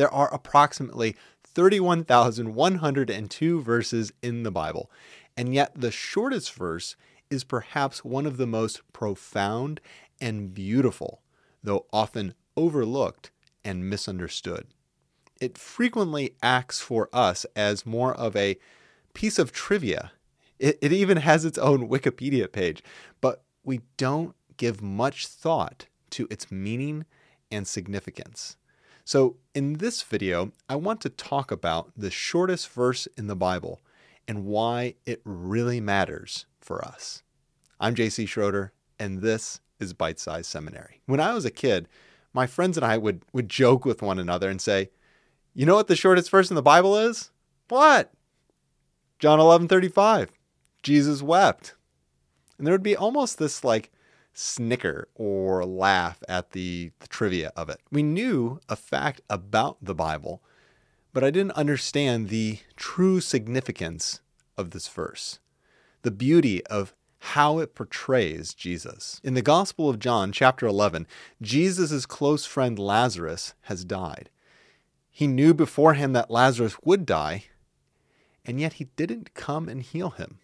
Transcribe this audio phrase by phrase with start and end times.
[0.00, 1.14] There are approximately
[1.44, 4.90] 31,102 verses in the Bible,
[5.36, 6.96] and yet the shortest verse
[7.28, 9.78] is perhaps one of the most profound
[10.18, 11.20] and beautiful,
[11.62, 13.30] though often overlooked
[13.62, 14.68] and misunderstood.
[15.38, 18.56] It frequently acts for us as more of a
[19.12, 20.12] piece of trivia.
[20.58, 22.82] It, it even has its own Wikipedia page,
[23.20, 27.04] but we don't give much thought to its meaning
[27.50, 28.56] and significance.
[29.04, 33.80] So, in this video, I want to talk about the shortest verse in the Bible
[34.28, 37.22] and why it really matters for us.
[37.80, 41.00] I'm JC Schroeder, and this is Bite Size Seminary.
[41.06, 41.88] When I was a kid,
[42.32, 44.90] my friends and I would, would joke with one another and say,
[45.54, 47.30] You know what the shortest verse in the Bible is?
[47.68, 48.12] What?
[49.18, 50.30] John 11 35.
[50.82, 51.74] Jesus wept.
[52.58, 53.90] And there would be almost this like
[54.32, 57.80] snicker or laugh at the, the trivia of it.
[57.90, 60.42] We knew a fact about the Bible,
[61.12, 64.20] but I didn't understand the true significance
[64.56, 65.40] of this verse,
[66.02, 69.20] the beauty of how it portrays Jesus.
[69.22, 71.06] In the Gospel of John, chapter 11,
[71.42, 74.30] Jesus' close friend Lazarus has died.
[75.10, 77.44] He knew beforehand that Lazarus would die,
[78.44, 80.38] and yet he didn't come and heal him.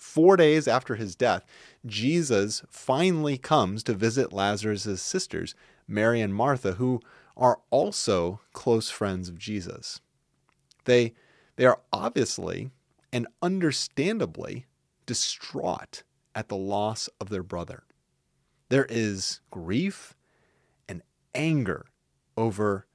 [0.00, 1.44] Four days after his death,
[1.84, 5.54] Jesus finally comes to visit Lazarus' sisters,
[5.86, 7.00] Mary and Martha, who
[7.36, 10.00] are also close friends of Jesus.
[10.84, 11.14] They,
[11.56, 12.70] they are obviously
[13.12, 14.66] and understandably
[15.06, 16.02] distraught
[16.34, 17.84] at the loss of their brother.
[18.68, 20.14] There is grief
[20.88, 21.02] and
[21.34, 21.86] anger
[22.36, 22.86] over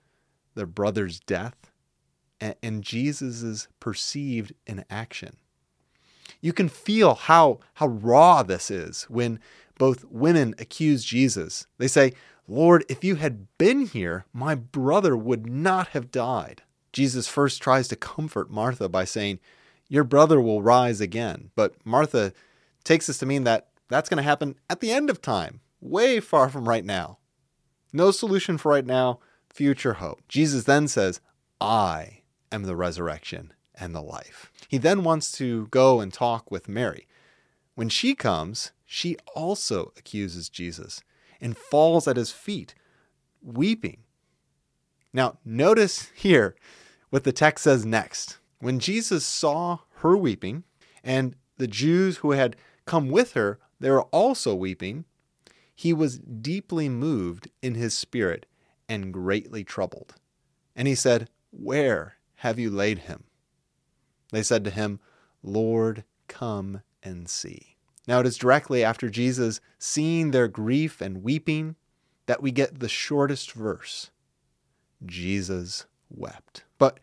[0.55, 1.71] their brother's death
[2.39, 5.37] and, and Jesus' perceived inaction.
[6.41, 9.39] You can feel how, how raw this is when
[9.77, 11.67] both women accuse Jesus.
[11.77, 12.13] They say,
[12.47, 16.61] Lord, if you had been here, my brother would not have died.
[16.93, 19.39] Jesus first tries to comfort Martha by saying,
[19.89, 21.51] Your brother will rise again.
[21.55, 22.33] But Martha
[22.83, 26.19] takes this to mean that that's going to happen at the end of time, way
[26.19, 27.17] far from right now.
[27.91, 29.19] No solution for right now,
[29.49, 30.21] future hope.
[30.27, 31.19] Jesus then says,
[31.59, 32.21] I
[32.51, 34.51] am the resurrection and the life.
[34.67, 37.07] He then wants to go and talk with Mary.
[37.75, 41.01] When she comes, she also accuses Jesus
[41.41, 42.75] and falls at his feet,
[43.41, 44.03] weeping.
[45.13, 46.55] Now, notice here
[47.09, 48.37] what the text says next.
[48.59, 50.63] When Jesus saw her weeping,
[51.03, 55.05] and the Jews who had come with her, they were also weeping,
[55.73, 58.45] he was deeply moved in his spirit
[58.89, 60.15] and greatly troubled.
[60.75, 63.25] And he said, Where have you laid him?
[64.35, 64.99] They said to him,
[65.41, 67.77] Lord, come and see.
[68.07, 71.75] Now it is directly after Jesus seeing their grief and weeping
[72.25, 74.11] that we get the shortest verse
[75.05, 76.65] Jesus wept.
[76.77, 76.99] But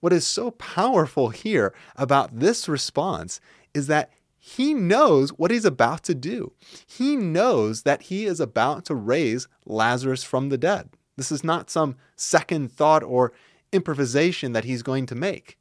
[0.00, 3.40] what is so powerful here about this response
[3.74, 6.52] is that he knows what he's about to do.
[6.86, 10.90] He knows that he is about to raise Lazarus from the dead.
[11.16, 13.32] This is not some second thought or
[13.72, 15.58] improvisation that he's going to make.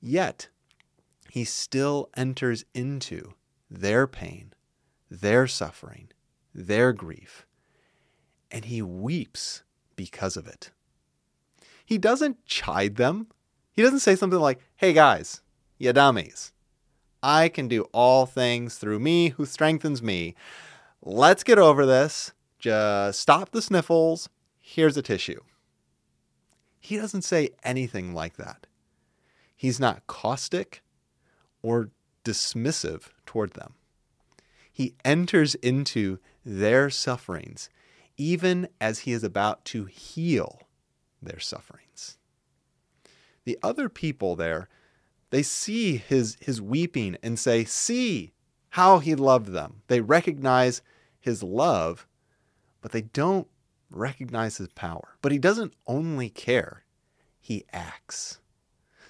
[0.00, 0.48] Yet,
[1.28, 3.34] he still enters into
[3.70, 4.52] their pain,
[5.10, 6.08] their suffering,
[6.54, 7.46] their grief,
[8.50, 9.62] and he weeps
[9.96, 10.70] because of it.
[11.84, 13.28] He doesn't chide them.
[13.72, 15.42] He doesn't say something like, hey guys,
[15.78, 16.52] you dummies,
[17.22, 20.34] I can do all things through me who strengthens me.
[21.02, 22.32] Let's get over this.
[22.58, 24.28] Just stop the sniffles.
[24.60, 25.40] Here's a tissue.
[26.78, 28.66] He doesn't say anything like that.
[29.60, 30.80] He's not caustic
[31.60, 31.90] or
[32.24, 33.74] dismissive toward them.
[34.72, 37.68] He enters into their sufferings
[38.16, 40.62] even as he is about to heal
[41.20, 42.16] their sufferings.
[43.44, 44.70] The other people there
[45.28, 48.32] they see his, his weeping and say, See
[48.70, 49.82] how he loved them.
[49.88, 50.80] They recognize
[51.20, 52.06] his love,
[52.80, 53.46] but they don't
[53.90, 55.18] recognize his power.
[55.20, 56.84] But he doesn't only care,
[57.38, 58.39] he acts.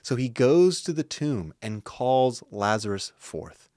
[0.02, 3.68] So he goes to the tomb and calls Lazarus forth.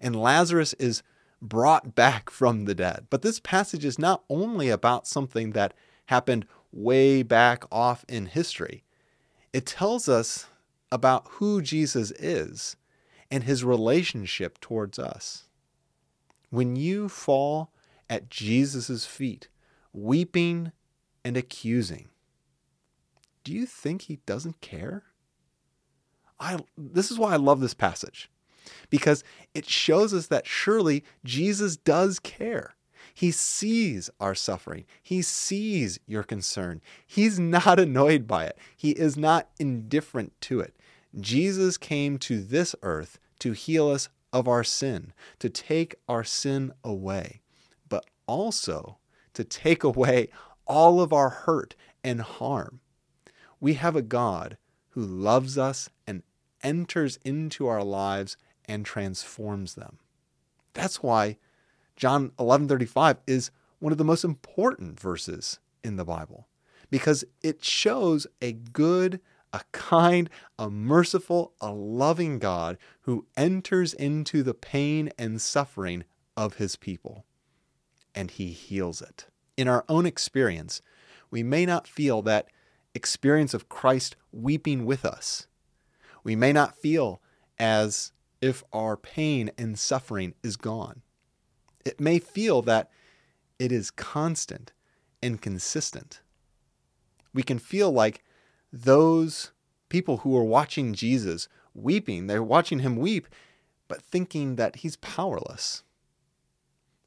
[0.00, 1.02] And Lazarus is
[1.40, 3.06] brought back from the dead.
[3.10, 5.74] But this passage is not only about something that
[6.06, 8.84] happened way back off in history,
[9.52, 10.46] it tells us
[10.92, 12.76] about who Jesus is
[13.30, 15.44] and his relationship towards us.
[16.50, 17.72] When you fall
[18.08, 19.48] at Jesus' feet,
[19.92, 20.72] weeping
[21.24, 22.08] and accusing,
[23.42, 25.04] do you think he doesn't care?
[26.38, 28.30] I, this is why I love this passage
[28.90, 29.24] because
[29.54, 32.74] it shows us that surely Jesus does care.
[33.14, 34.84] He sees our suffering.
[35.02, 36.82] He sees your concern.
[37.06, 38.58] He's not annoyed by it.
[38.76, 40.74] He is not indifferent to it.
[41.18, 46.72] Jesus came to this earth to heal us of our sin, to take our sin
[46.84, 47.40] away,
[47.88, 48.98] but also
[49.32, 50.28] to take away
[50.66, 51.74] all of our hurt
[52.04, 52.80] and harm.
[53.60, 54.58] We have a God
[54.90, 55.88] who loves us
[56.66, 58.36] enters into our lives
[58.66, 59.98] and transforms them.
[60.74, 61.38] That's why
[61.94, 66.48] John 11:35 is one of the most important verses in the Bible
[66.90, 69.20] because it shows a good,
[69.52, 70.28] a kind,
[70.58, 76.04] a merciful, a loving God who enters into the pain and suffering
[76.36, 77.24] of his people
[78.14, 79.26] and he heals it.
[79.56, 80.80] In our own experience,
[81.30, 82.48] we may not feel that
[82.94, 85.46] experience of Christ weeping with us.
[86.26, 87.22] We may not feel
[87.56, 91.02] as if our pain and suffering is gone.
[91.84, 92.90] It may feel that
[93.60, 94.72] it is constant
[95.22, 96.22] and consistent.
[97.32, 98.24] We can feel like
[98.72, 99.52] those
[99.88, 103.28] people who are watching Jesus weeping, they're watching him weep,
[103.86, 105.84] but thinking that he's powerless.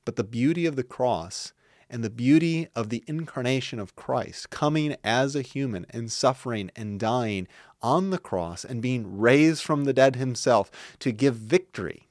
[0.06, 1.52] But the beauty of the cross
[1.90, 7.00] and the beauty of the incarnation of Christ, coming as a human and suffering and
[7.00, 7.48] dying
[7.82, 10.70] on the cross and being raised from the dead himself
[11.00, 12.08] to give victory.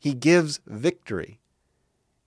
[0.00, 1.40] He gives victory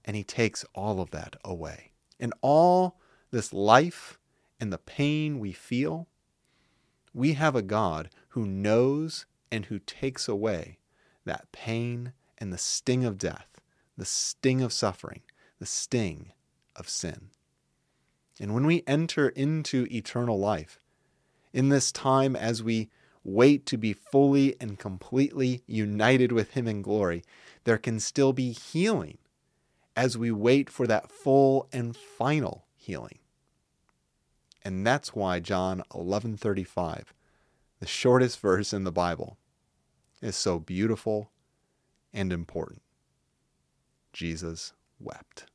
[0.06, 1.92] and he takes all of that away.
[2.20, 2.98] And all
[3.32, 4.18] this life
[4.60, 6.08] and the pain we feel,
[7.14, 10.78] we have a God who knows and who takes away
[11.26, 13.60] that pain and the sting of death,
[13.98, 15.22] the sting of suffering,
[15.60, 16.32] the sting
[16.78, 17.30] of sin.
[18.40, 20.80] And when we enter into eternal life,
[21.54, 22.90] in this time as we
[23.24, 27.24] wait to be fully and completely united with Him in glory,
[27.64, 29.18] there can still be healing
[29.96, 33.20] as we wait for that full and final healing.
[34.64, 37.14] And that's why John 11:35,
[37.80, 39.38] the shortest verse in the Bible,
[40.22, 41.32] is so beautiful
[42.14, 42.82] and important.
[44.14, 45.48] Jesus wept.